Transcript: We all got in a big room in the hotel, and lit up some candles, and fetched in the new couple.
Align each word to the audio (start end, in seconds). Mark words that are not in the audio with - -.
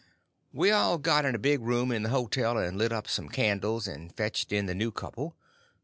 We 0.51 0.71
all 0.71 0.97
got 0.97 1.25
in 1.27 1.35
a 1.35 1.37
big 1.37 1.61
room 1.61 1.91
in 1.91 2.01
the 2.01 2.09
hotel, 2.09 2.57
and 2.57 2.75
lit 2.75 2.91
up 2.91 3.07
some 3.07 3.29
candles, 3.29 3.87
and 3.87 4.11
fetched 4.11 4.51
in 4.51 4.65
the 4.65 4.73
new 4.73 4.89
couple. 4.91 5.35